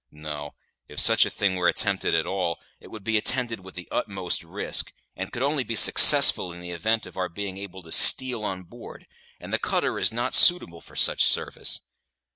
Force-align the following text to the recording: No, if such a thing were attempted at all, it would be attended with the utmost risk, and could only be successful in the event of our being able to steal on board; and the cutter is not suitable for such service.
No, 0.09 0.55
if 0.87 0.99
such 0.99 1.27
a 1.27 1.29
thing 1.29 1.57
were 1.57 1.67
attempted 1.67 2.15
at 2.15 2.25
all, 2.25 2.59
it 2.79 2.89
would 2.89 3.03
be 3.03 3.17
attended 3.19 3.59
with 3.59 3.75
the 3.75 3.87
utmost 3.91 4.43
risk, 4.43 4.91
and 5.15 5.31
could 5.31 5.43
only 5.43 5.63
be 5.63 5.75
successful 5.75 6.51
in 6.51 6.59
the 6.59 6.71
event 6.71 7.05
of 7.05 7.17
our 7.17 7.29
being 7.29 7.59
able 7.59 7.83
to 7.83 7.91
steal 7.91 8.43
on 8.43 8.63
board; 8.63 9.05
and 9.39 9.53
the 9.53 9.59
cutter 9.59 9.99
is 9.99 10.11
not 10.11 10.33
suitable 10.33 10.81
for 10.81 10.95
such 10.95 11.23
service. 11.23 11.81